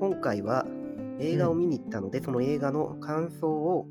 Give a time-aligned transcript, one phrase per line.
[0.00, 0.66] 今回は
[1.18, 3.86] 映画を見に行ったので、その映画の感想を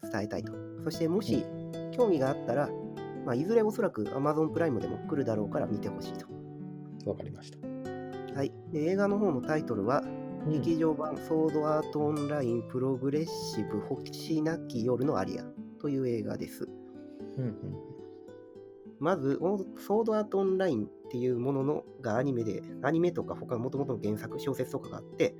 [0.00, 0.52] 伝えたいと。
[0.84, 1.44] そしてもし
[1.90, 2.70] 興味があったら、
[3.26, 6.26] まあ、いずれおそらく Amazon プライムでも来るだろうから見てほしいと。
[7.10, 7.58] わかりました。
[8.36, 8.52] はい。
[8.72, 10.04] で、映画の方のタイトルは、
[10.48, 15.44] 劇場版ソードアートオンラインプログレッシブ星なき夜のアリア
[15.80, 16.68] という映画です。
[17.36, 17.54] うんうん
[19.00, 19.40] まず、
[19.84, 25.34] ソードアートオンラインっていうもののがアニメで、アニメとか他の元々の原作、小説とかがあって、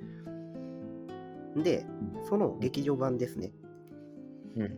[1.57, 1.87] で、
[2.29, 3.51] その劇場版ですね。
[4.55, 4.77] うん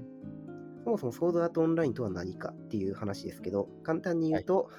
[0.86, 4.70] そもそもソードアートオンラインとは何かっていう話ですけど、簡単に言うと、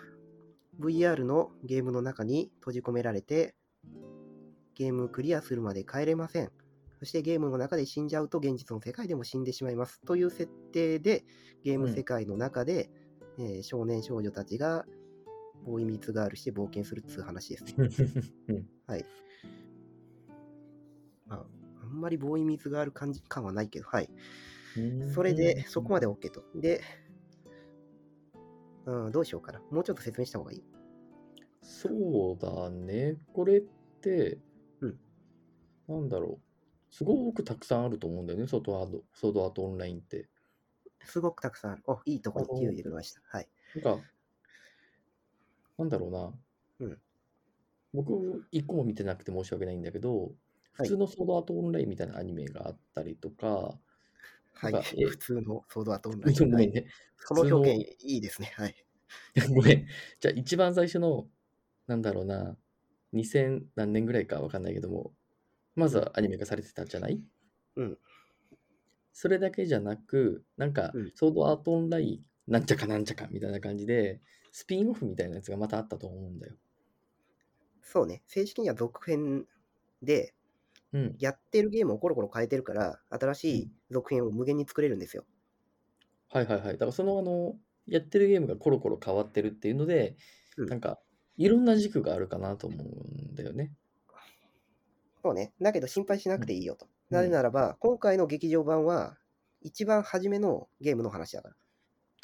[0.80, 3.54] VR のゲームの中に閉じ込められて、
[4.74, 6.50] ゲームをクリアするまで帰れません。
[6.98, 10.00] そしてゲームの中で死んじゃうと現実の世界でも死んでしまいます。
[10.06, 11.24] という設定で、
[11.62, 12.88] ゲーム世界の中で、
[13.38, 14.86] えー少年少女たちが
[15.66, 17.74] ボーイミーツガールして冒険するっつう話ですね。
[18.48, 19.04] うんはい。
[21.26, 21.46] まあ、
[21.82, 24.08] あんまりボーイミーツガール感じ感はないけど、はい。
[24.76, 26.44] うんそれで、そこまで OK と。
[26.54, 26.82] で、
[28.84, 29.60] うん、どうしようかな。
[29.70, 30.64] もうちょっと説明した方がいい？
[31.62, 33.16] そうだね。
[33.32, 33.60] これっ
[34.00, 34.38] て、
[34.80, 34.98] うん
[35.88, 36.94] なんだろう。
[36.94, 40.28] すごくたくさんあると思うんだよね、ソードアート、ソードアートオンラインって。
[41.02, 41.82] すごくたくさんある。
[41.86, 43.20] お、いいとこに気を入れました。
[43.26, 43.48] はい。
[43.74, 44.02] なんか、
[45.78, 46.34] なんだろうな。
[46.80, 47.00] うん
[47.92, 50.34] 僕、一個も見てなくて申し訳ないんだけど、
[50.78, 53.80] はい普通のソードアートオンラインみたいなアニメがあったりとか、
[54.54, 55.06] はいなんかえ。
[55.06, 56.38] 普通のソードアートオンライン。
[56.38, 56.86] ごめんはいね。
[57.18, 58.52] その表現いいですね。
[58.56, 58.74] はい。
[59.54, 59.86] ごめん。
[60.20, 61.28] じゃあ一番最初の、
[61.86, 62.58] なんだろうな、
[63.12, 65.14] 2000何年ぐらいかわかんないけども、
[65.76, 67.22] まずはアニメ化されてたじゃない？
[67.76, 67.98] うん。
[69.12, 74.20] それだけじゃなく、なんかうん、ソードアートオンライン、なんちゃかなんちゃかみたいな感じで、
[74.52, 76.54] スピンオフみたいなやつがまたあったと思うんだよ。
[77.82, 78.22] そうね。
[78.26, 79.46] 正式には続編
[80.02, 80.34] で、
[80.92, 81.16] うん。
[81.18, 85.24] やってるゲームをコロコロ変えてるから、新しい続編を無限に作れるんですよ。
[86.28, 86.72] はいはいはい。
[86.72, 90.16] だからそのあの、やってるゲームがコロコロ変わってるっていうので、
[90.56, 90.98] うんなんか、
[91.36, 92.86] いろんな軸があるかなと思う
[93.32, 93.72] んだよね。
[95.22, 95.52] そうね。
[95.60, 96.86] だけど心配しなくていいよと。
[96.86, 99.16] うんなぜならば、今回の劇場版は、
[99.60, 101.56] 一番初めのゲームの話だから。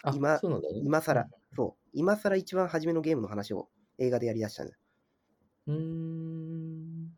[0.03, 0.81] あ、今そうなんだよね。
[0.83, 1.89] 今更、そう。
[1.93, 4.79] 今更一番初めのゲームの話を映画でやりだしたんだよ。
[5.67, 7.17] うーん。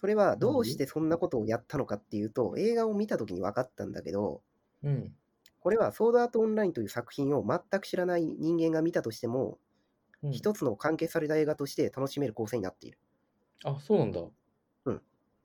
[0.00, 4.42] それはどうしてそんなことをやったのかっていうと、映画を見た時に分かったんだけど、
[4.82, 5.16] うん。
[5.60, 9.60] これはソードアートオンラインという作品を全く知らない人間が見たとしても、
[10.22, 12.98] うん一つの完結された映画として楽しめる構成になっている。
[13.64, 14.20] あ、そうなんだ。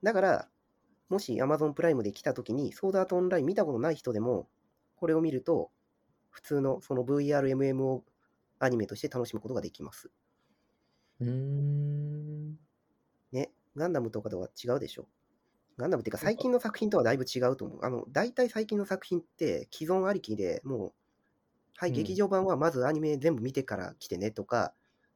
[0.03, 0.49] だから、
[1.09, 4.49] もし Amazon プライムで来た時に、ソードアートオンライン見たことない人でも、
[4.95, 5.71] これを見ると、
[6.33, 8.03] 普通のその VRMMO
[8.59, 10.11] アニメとして楽しむことができます。
[11.19, 12.59] うーん。
[13.31, 15.07] ね、ガンダムとかとは違うでしょ。
[15.77, 17.79] ガンダムっていうか最近の作品とはだいぶ違うと思う。
[17.85, 20.93] あの、大体最近の作品って既存ありきでもう、
[21.77, 24.73] はい、うん劇場版はまずアニメ全部見てから来てねとか、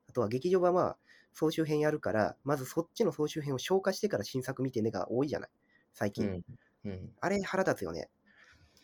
[0.10, 0.98] あとは劇場版は
[1.34, 5.50] 総集編やるから、まずそっちの総集編を消化してから新作見てねが多いじゃない。
[5.94, 6.32] 最近。
[6.36, 6.44] うん。
[6.86, 7.18] うん。
[7.22, 8.10] あれ腹立つよね。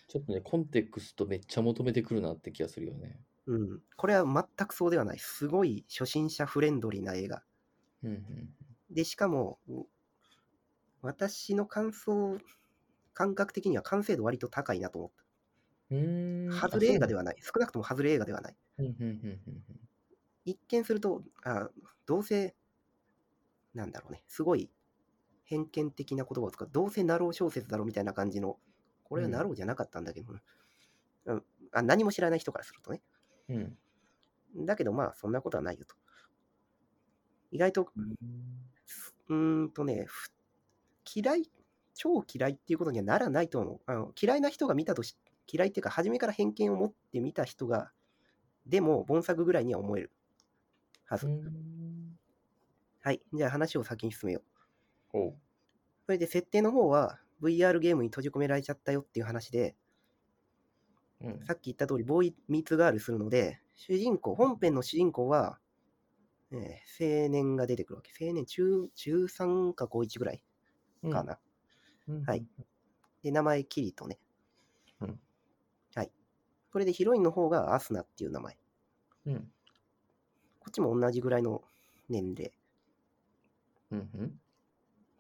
[0.08, 3.20] ちょっとね、コンテクストめっちゃ求めてくるなって気がするよね。
[3.48, 3.82] うん。
[3.98, 5.20] これは全くそうではない。
[5.20, 7.44] すごい初心者フレンドリーな映画。
[8.04, 8.50] うんうん。
[8.90, 9.84] で、しかも、う
[11.02, 12.38] 私の感想、
[13.14, 15.26] 感覚的には完成度割と高いなと思った。
[15.92, 16.52] うーん。
[16.52, 17.20] 外れ映画では。
[17.20, 17.38] はない。
[17.42, 18.56] 少なくとも外れ映画ではない。
[18.80, 19.64] うんうんうんうん
[20.46, 21.70] 一見すると、あ
[22.06, 22.54] どうせ、
[23.74, 24.70] なんだろうね、すごい
[25.46, 26.70] 偏見的な言葉を使う。
[26.72, 28.58] どうせなろう小説だろみたいな感じの、
[29.14, 30.34] これはうんなろうじゃなかったんだけど、
[31.26, 33.04] うんあ、何も知らない人からするとね。
[33.50, 33.78] うん。
[34.56, 34.66] うん。
[34.66, 35.96] だけどまあ、そんなことはないよと。
[37.52, 37.92] 意外と、
[39.30, 40.32] うーんとね、ふ
[41.16, 41.52] 嫌い、
[41.94, 43.82] 超嫌いっていうことにはならないと思う。
[43.86, 45.16] あの嫌いな人が見たとし、
[45.52, 47.92] 嫌いっていうか、初めから偏見を持って見た人が、
[48.66, 50.12] でも、盆作ぐらいには思える
[51.06, 51.28] はず。
[51.28, 52.18] うん。
[53.02, 53.22] はい。
[53.34, 54.44] じゃあ話を先に進めよう。
[56.06, 59.76] それで設定の方は VR ゲームに閉じ込められちゃったよっていう話で、
[61.22, 61.46] うん。
[61.46, 65.60] さっき言った通り、ボーイミーツガールするので、主人公、本編の主人公は、
[66.52, 68.12] えー青年が出てくるわけ。
[68.26, 70.44] 青年中、中3か高1ぐらい
[71.10, 71.40] かな。
[72.08, 72.46] うんはい。
[73.24, 74.20] で、名前キリトね。
[75.02, 75.20] うん
[75.96, 76.12] はい。
[76.72, 78.58] それでヒロインの方がアスナっていう名前。
[79.26, 79.52] うん。
[80.60, 81.64] こっちも同じぐらいの
[82.10, 82.54] 年齢。
[83.92, 84.40] うんうん。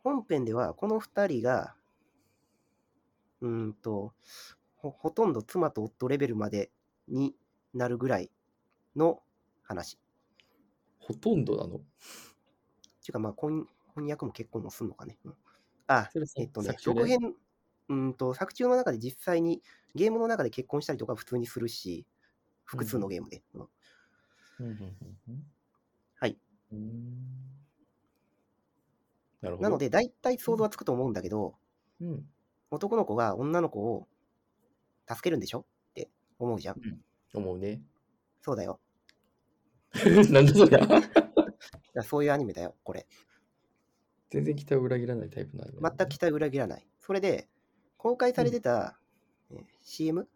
[0.03, 1.75] 本編ではこの2人が、
[3.43, 4.13] うーんと
[4.77, 6.71] ほ、ほとんど妻と夫レベルまで
[7.09, 7.35] に
[7.73, 8.31] なるぐらい
[8.95, 9.21] の
[9.63, 9.99] 話。
[10.99, 11.77] ほとんどなの？
[11.77, 15.17] っていうか、まあ婚、翻訳も結婚もすんのかね。
[15.25, 15.35] うん
[15.87, 17.17] あ、えっとね続編、
[17.89, 19.61] うーんと、作中の中で実際に
[19.95, 22.07] ゲームの中で結婚したりとか普通にするし、
[22.65, 23.43] 複数のゲームで。
[24.59, 25.43] うんうん
[26.21, 26.37] はい。
[29.41, 29.63] なるほど。
[29.63, 31.55] なので、大体想像はつくと思うんだけど、
[32.01, 32.33] うん。
[32.73, 34.07] 男の子が女の子を
[35.07, 35.59] 助けるんでしょ？
[35.91, 36.09] って
[36.39, 36.77] 思うじゃん。
[37.33, 37.81] 思うね。
[38.41, 38.79] そうだよ。
[40.31, 42.03] なんだそりゃ。
[42.03, 43.05] そういうアニメだよ、これ。
[44.31, 46.87] 全然期待を裏切らないタイプなんだ、全く期待を裏切らない。
[46.99, 47.47] それで、
[47.97, 48.99] 公開されてた、
[49.51, 50.27] えー CM、うん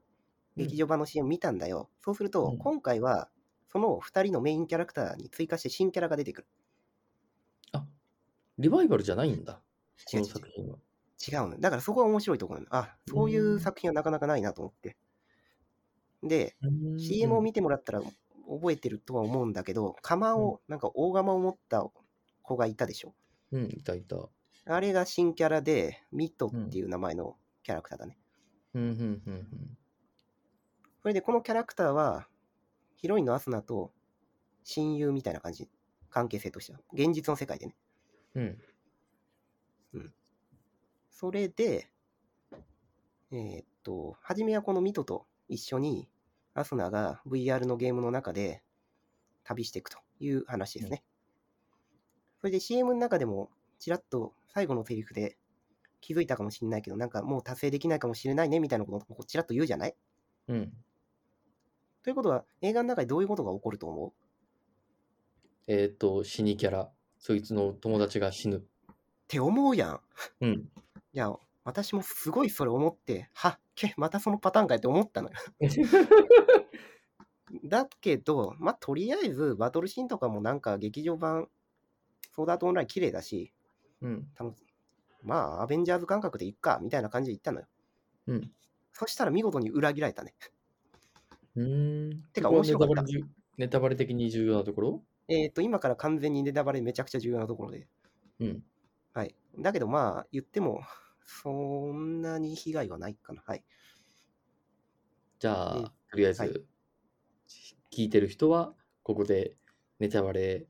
[0.56, 1.90] 劇場版の CM 見たんだよ。
[2.02, 3.30] そうすると、うん今回は、
[3.70, 6.48] その2人のメインキャラクターに追加して新キャラが出てくる。
[7.74, 7.88] あ、
[8.60, 9.54] リバイバルじゃないんだ。
[9.56, 10.78] こ違うの作品は。
[11.26, 11.60] 違うの。
[11.60, 12.76] だからそこが面白いところなの。
[12.76, 14.98] あ、そういう作品はなかなかないなと思って。
[16.24, 16.56] で、
[17.00, 21.86] CM を見てもらったら覚えてるとは思うんだけど、釜を、なんか大釜を持った
[22.42, 23.14] 子がいたでしょ？
[23.52, 24.30] うん、いたいた。
[24.66, 28.18] あれが新キャラで、ミットっていう名前のキャラクターだね。
[28.74, 29.48] うん、うん、うん、
[31.02, 32.28] それでこのキャラクターは、
[32.96, 33.92] ヒロインのアスナと
[34.64, 35.70] 親友みたいな感じ、
[36.10, 36.80] 関係性としては。
[36.94, 37.76] 現実の世界でね。
[38.36, 38.62] うん。
[41.20, 41.90] それで、
[43.32, 46.08] えーっと、初めはこのミトと一緒に、
[46.54, 48.62] アスナが VR のゲームの中で
[49.44, 51.04] 旅していくという話ですね。
[52.40, 53.50] それで CM の中でも、
[53.80, 55.40] ちらっと最後のセリフで
[56.02, 59.96] 気づいたかもしれないけど、なんかもう達成できないかもしれないねみたいなことをちらっと言うじゃない？
[60.50, 60.72] うん。
[62.04, 64.14] ということは、映画の中でどういうことが起こると思う？
[65.66, 66.92] えっ、と、死にキャラ。
[67.18, 68.58] そいつの友達が死ぬ。
[68.58, 68.62] っ
[69.28, 70.00] て思うやん。
[70.42, 70.70] うん。
[71.18, 71.34] いや、
[71.64, 75.36] 私もすごいそれ思って、はっけ、 またそのパターンかいって思ったのよ。
[77.66, 81.50] だけど、まあ、とりあえず、バトルシーンとかもなんか劇場版、
[82.36, 83.52] ソードアートオンライン綺麗だし、
[84.02, 84.28] うん。
[85.24, 87.68] まあ、アベンジャーズ感覚でいっか、みたいな感じで言ったのよ。
[88.28, 88.54] うん。
[88.94, 90.36] そしたら見事に裏切られたね。
[91.56, 92.22] うーん。
[92.32, 93.24] てか面白かったネ
[93.58, 95.04] ネタバレ的に重要なところ？
[95.30, 97.88] えっ、と、今から完全にネタバレめちゃくちゃ重要なところで。
[98.40, 98.64] うん。
[99.14, 99.36] はい。
[99.58, 100.84] だけどまあ、言っても、
[101.28, 103.44] そんなに被害はないかな。
[103.46, 103.64] はい。
[105.40, 106.68] じゃあ、でとりあえず、はい
[107.92, 109.58] 聞いてる人は、ここで
[110.00, 110.68] ネタバレ、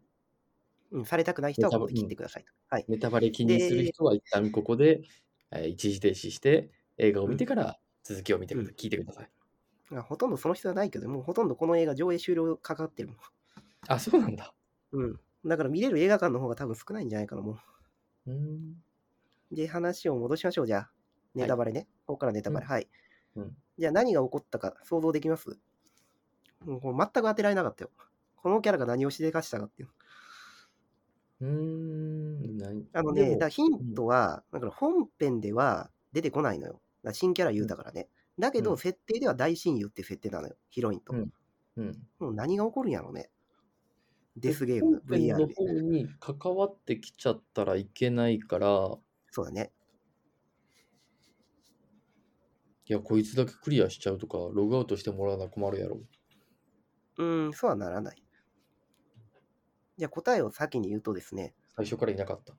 [0.91, 2.51] うん、されたくない人はここで切ってくださいと。
[2.69, 2.85] はい。
[2.87, 5.01] ネタバレ気にする人は一旦ここで、
[5.51, 9.31] えー一時停止して、映画を見てから続きを見てくだ、うん聞いてください。
[9.91, 13.17] あほとんどその必要はないけど、もうほとんどこの映画上映終了かかってるもん。
[13.87, 14.53] あ、そうなんだ。
[14.91, 15.19] うん。
[15.45, 17.57] だから見れる映画館の方が多分少ないんじゃないかな、も
[18.27, 18.83] うーん。
[19.51, 19.55] う。
[19.55, 20.91] で、話を戻しましょう、じゃあ。
[21.35, 21.87] ネタバレね。
[22.05, 22.65] ここからネタバレ。
[22.65, 22.89] うんはい。
[23.35, 25.59] うんじゃあ何が起こったか想像できます？
[26.65, 27.91] もうこれ全く当てられなかったよ。
[28.37, 29.89] このキャラが何をしでかしたかっていう。
[31.41, 32.57] うーん。
[32.57, 32.87] 何？
[32.93, 36.73] あのね、だからヒントは、だから本編では出てこないのよ。
[36.73, 38.09] だから新キャラ言うだからね。
[38.39, 40.55] だけど、うん設定では大親友って設定なのよ。
[40.71, 41.13] ヒロインと。
[41.13, 41.31] うん
[41.75, 42.07] うん。
[42.17, 43.29] もう何が起こるんやろうね。
[44.37, 45.53] デスゲーム、本編 VR ので。
[45.53, 48.97] 方に関わってきちゃったらいけないから、
[49.37, 49.71] そうだね。
[52.87, 55.99] いや、こいつだけクリアしちゃうとか、ログアウトしてもらわな困るやろ。
[57.19, 58.23] うーん、そうはならない。
[59.95, 62.53] じゃあ答えを先に言うとですね、最初からいなかった。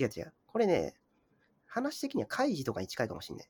[0.00, 0.32] 違う違う。
[0.46, 0.94] これね、
[1.66, 3.48] 話的にはカイジとかに近いかもしんない。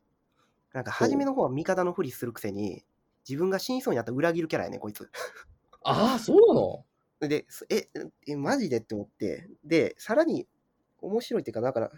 [0.73, 2.85] なんか初めの方は味方のふりするくせに、
[3.29, 5.09] 自分が死にそうになったら裏切るキャラやね、こいつ。
[5.85, 6.85] ああ、そうなの？
[7.21, 7.89] で、すえ、
[8.27, 10.47] え、マジでって思って、で、さらに
[11.01, 11.93] 面白いっていうか、だから、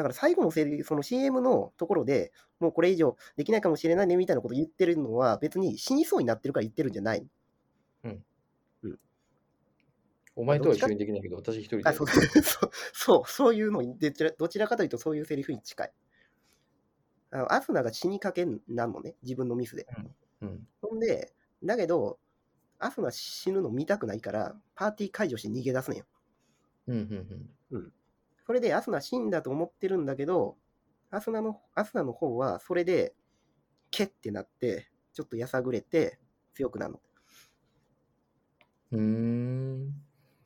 [0.00, 7.26] だから最後のセリフ、その CM のところでもうこれ以上できないかもしれないねみたいなこと言ってるのは別に死にそうになってるから言ってるんじゃない。
[10.36, 11.82] お前とは一緒にできないけど、私一人で。
[11.84, 15.92] あそうそう そう、そういうのにどちら、どちらかというとそういうセリフに近い。
[17.32, 19.86] あのアスナが死にかけんなんのね、自分のミスで。
[20.40, 20.68] うん。
[20.80, 22.18] ほんで、だけど、
[22.78, 26.06] アスナ死ぬの見たくないから、パーティー解除して逃げ出すねんよ。
[26.88, 27.92] うん、うん、
[28.50, 30.56] それでアスナ死んだと思ってるんだけど、
[31.12, 33.14] アスナの、アスナの方はそれで、
[33.92, 36.18] ケッってなって、ちょっとやさぐれて
[36.54, 37.00] 強くなるの。
[38.90, 39.92] うん。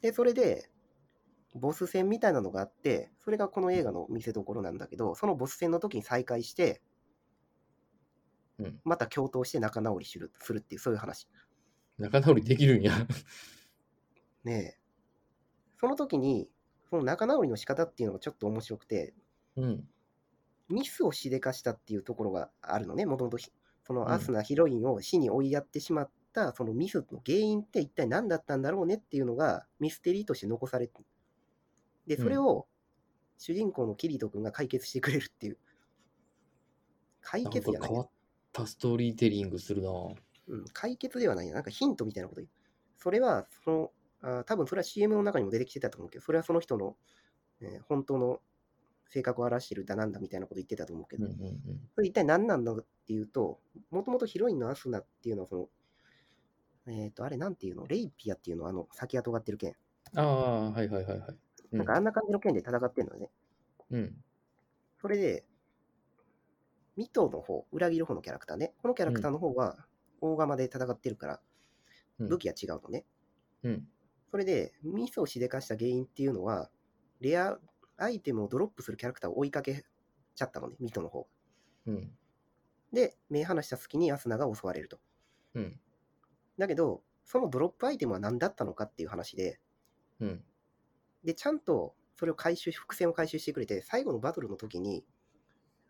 [0.03, 0.69] で、それで、
[1.55, 6.83] ボス戦みたいなのがあって、それがこの映画の見せ所なんだけど、そのボス戦の時に再会して、
[8.59, 11.27] うんまた共闘して仲直りするするっていう、そういう話。
[11.97, 12.93] 仲直りできるんや。
[14.45, 14.79] ねえ。
[15.81, 16.51] その時に、
[16.95, 19.15] その仲直りの仕方っていうのがちょっと面白くて、
[19.57, 19.85] うん。
[20.69, 23.51] ミスをしでかしたっていうところがあるのね、もともとひ。
[23.83, 31.05] そうんのアスナヒロインを死に追いやってしまった、そのミスの原因って一体何だったんだろうねっていうのがミステリーとして残されてる
[32.07, 32.69] で、それを
[33.39, 35.59] 主人公のキリト君が解決してくれるっていう。
[37.23, 38.11] 解決じゃないか変わっ
[38.53, 39.91] たストーリーテリングするな
[40.47, 41.55] うん、解決ではないな。
[41.55, 42.49] なんかヒントみたいなこと言う。
[42.99, 43.91] それは、その、
[44.25, 46.97] あ多分それは CM の中にも出てきてたと思うけど、それはその人の、
[47.61, 48.41] えー本当の
[49.11, 51.91] 性格を表してるだなんだみたいなこと言ってたと思うけど、うんうんうん。
[51.95, 55.69] それ一体何なんだっていうと、もともとヒロインのアスナっていうのは、その、
[56.93, 57.87] えっ、と、あれなんていうの？
[57.87, 59.77] レイピアっていうのは、あの、先が尖ってる剣。
[60.17, 61.29] ああ、はいはいはいはい。
[61.73, 63.31] うんなんかあんな感じの剣で戦ってるのね。
[63.91, 64.17] うん。
[65.01, 65.45] それで、
[66.97, 68.75] ミトの方、裏切る方のキャラクターね。
[68.81, 69.87] このキャラクターの方は、
[70.21, 71.41] 大釜で戦ってるから、
[72.21, 73.05] うん武器は違うのね。
[73.65, 73.89] うん。
[74.35, 76.69] それで、ミスをしでかした原因っていうのは、
[77.21, 77.57] レア
[77.97, 79.85] アイテムをドロップするキャラクターを追いかけ
[80.35, 81.29] ちゃったのね、ミトの方。
[81.87, 82.11] うん。
[82.93, 84.99] で、目離した隙にアスナが襲われると。
[85.55, 85.79] うん。
[86.59, 89.61] だけど、そのドロップアイテムは何だったのかっていう話で、
[90.19, 90.45] うん。
[91.23, 95.05] で、ちゃんとそれを回収、伏線を回収してくれて、最後のバトルの時に、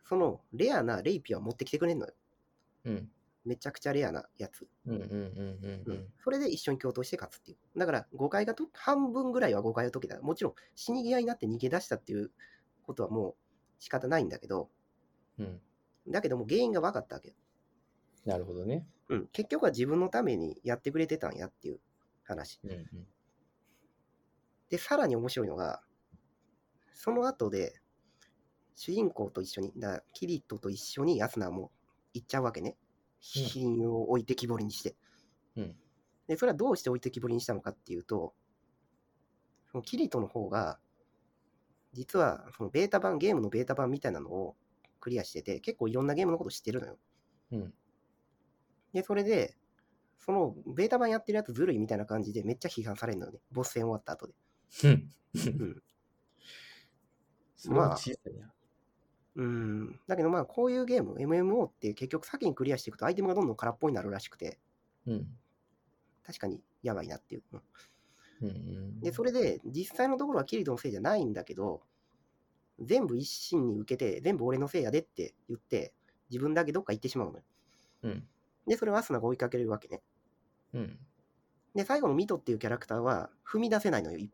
[0.07, 2.13] そのレアなレイピアを持ってきてくれるのよ。
[2.85, 3.11] うん。
[3.45, 4.67] めちゃくちゃレアなやつ。
[4.87, 6.13] うんうんうんうんうん。
[6.23, 7.79] それで一緒に共闘して勝つっていう。
[7.79, 10.21] だから、誤解がと、半分ぐらいは誤解を解けた。
[10.21, 12.31] もちろん、死に際になって逃げ出したっていう
[12.83, 13.35] ことはもう
[13.79, 14.71] 仕方ないんだけど、
[15.39, 15.61] うん。
[16.09, 17.35] だけども原因が分かったわけよ。
[18.25, 18.87] なるほどね。
[19.09, 19.27] うん。
[19.29, 21.81] 結局は自分のためにやってくれてたんやっていう
[22.25, 22.61] 話。
[22.65, 23.07] うんうん。
[24.71, 25.83] で、さらに面白いのが、
[26.93, 27.81] その後で、
[28.77, 31.71] 主人公と一緒に、だキリトと一緒にヤスナも
[32.13, 32.77] 行っちゃうわけね。
[33.25, 34.97] 親友を置いてきぼりにして。
[35.57, 35.77] うん
[36.27, 38.35] で、それはどうして置いてきぼりにしたのかっていうと、
[39.71, 40.79] そのキリトの方が、
[41.93, 44.57] 実はそのベータ版、ゲームのベータ版みたいなのを
[45.01, 46.99] クリアしてて、結構いろんなゲームのこと知ってるのよ。
[47.53, 47.75] うん。
[48.93, 49.57] で、それで、
[50.19, 53.41] そのベータ版やってるやつずるいみたいな感じでめっちゃ批判されるのよね。
[53.53, 54.33] ボス戦終わった後で。
[54.85, 55.11] うん。
[55.35, 55.83] うん。
[57.57, 58.54] それは小さいな。
[59.37, 60.01] うん。
[60.07, 64.59] だけどまあ、こういうゲーム、MMO って結局先にクリアしていくとアイテムがどんどん空っぽになるらしくて、
[65.07, 65.27] うん。
[66.25, 67.43] 確かにやばいなっていう。
[68.43, 69.01] うん。
[69.01, 71.83] で、それで、実際のところはキリトのせいじゃないんだけど、
[72.81, 75.93] 全部一心に受けて、全部俺のせいやでって言って、
[76.31, 77.45] 自分だけどっか行ってしまうのよ。
[78.03, 78.29] うん。
[78.67, 80.03] で、それをアスナが追いかけるわけね。
[80.73, 80.99] うん。
[81.75, 84.19] で、最後のミトっていうキャラクターは踏み出せないのよ。
[84.19, 84.31] い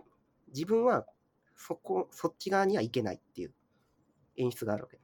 [0.49, 1.07] 自分は
[1.57, 3.53] そこ、そっち側には行けないっていう
[4.37, 5.01] 演出があるわけ。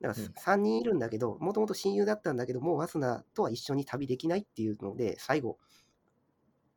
[0.00, 5.58] だからうん3人いるんだけど、もともと親友だったんだけど、もうアスナとは一緒に旅できないっていうので、最後、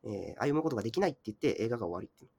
[0.03, 2.31] えー歩むことができないって言って映画が終わりっていう。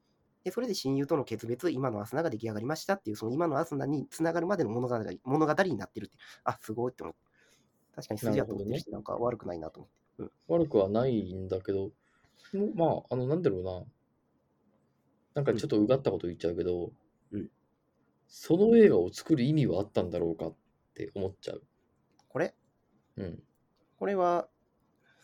[0.45, 6.17] で、それで親友との決別、今のアスナが出来上がりましたっていう、その今のアスナにつながるまでの物語物語になってるって。
[6.45, 7.21] あ、すごいって思って。
[7.95, 9.89] 確かに筋は通ってるし、なんか悪くないなと思
[10.25, 10.35] って。
[10.49, 11.91] 悪くはないんだけど、
[12.75, 13.85] まあ、あの、なんだろうな。
[15.35, 16.93] なんかちょっとうがったこと言っちゃうけど、うん
[18.35, 20.57] その映画を作る意味はあったんだろうかっ
[20.95, 21.63] て思っちゃう。
[22.29, 22.55] これ？
[23.19, 23.43] うん。
[23.99, 24.49] これは、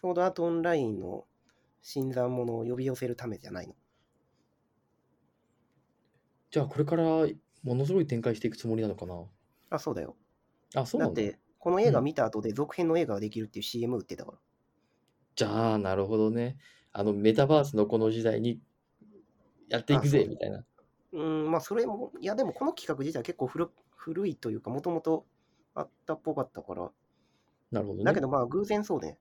[0.02, 1.24] ソードアートオンラインの
[1.80, 3.74] 新参者を呼び寄せるためじゃないの？
[6.50, 9.24] じゃあ、これからものすごい展開していくつもりなのかな？
[9.70, 10.14] あ、そうだよ。
[10.74, 11.22] あ、そうなんだ。
[11.22, 14.38] だって、この映画見た後で続編の映画ができるっていう CM 売ってたから。
[15.34, 16.58] じゃあ、なるほどね。
[16.92, 18.60] あの、メタバースのこの時代に
[19.70, 20.62] やっていくぜ、あそうみたいな。
[21.12, 25.26] うーん、まあ、それも、いや、でもこの企画自体は結構古古いというか、もともと
[25.74, 26.90] あったっぽかったから。
[27.70, 28.04] なるほどね。
[28.04, 29.18] だけど、まあ、偶然そうね。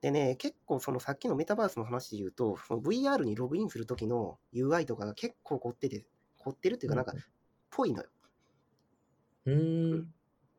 [0.00, 7.14] でね、結構、そのさっきのメタバースの話で言うと、その VR にログインするときの UI とかが結構凝ってて、凝ってるっていうか、なんか、
[7.70, 8.08] ぽいのよ。
[9.46, 10.14] うーん。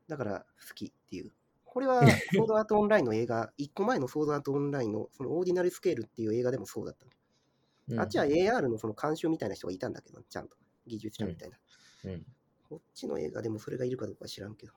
[0.08, 1.32] だから好きっていう。
[1.64, 2.02] これは、
[2.36, 7.06] ソードアートオンラインの映画、1個前のソードアートオンラインの、そのオーディナルスケールっていう映画でもそうだった
[7.98, 10.58] あっちは AR のその監修みたいな人がいたんだけど、ちゃんと。
[10.88, 11.58] 技術者みたいな。
[12.06, 12.26] うん。
[12.68, 14.74] こっちの映画でもそれがいるかどうかは知らんけど。
[14.74, 14.76] っ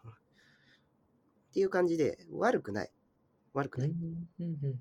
[1.53, 2.93] ていう感じで、悪くない。
[3.55, 3.89] 悪くうん。
[3.89, 3.91] ない。
[4.41, 4.81] うんうん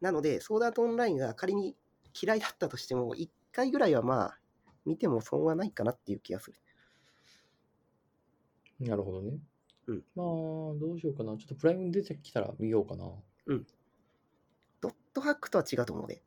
[0.00, 1.74] なので、ソードアートオンラインが仮に
[2.20, 4.38] 嫌いだったとしても、1回ぐらいはまあ、
[4.86, 6.56] 見ても損はないかなっていう気がする。
[8.80, 9.38] うんなるほどね。
[9.88, 10.26] うんまあ、
[10.78, 11.36] どうしようかな。
[11.36, 13.10] ちょっとプライム出てきたら見ようかな。
[14.80, 16.22] ドットハックとは違うと思うね。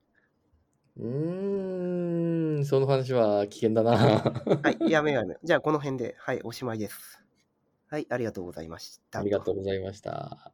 [0.97, 3.91] うーん、その話は危険だな。
[3.97, 5.45] はい、やめようやめよう。
[5.45, 7.21] じゃあ、この辺で、はい、おしまいです。
[7.89, 9.19] はい、ありがとうございました。
[9.19, 10.51] ありがとうございました。